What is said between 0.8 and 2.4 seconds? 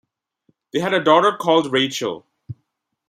a daughter called Rachel.